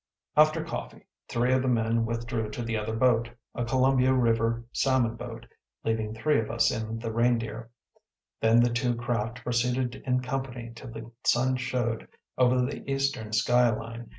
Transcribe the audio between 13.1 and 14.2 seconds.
sky line.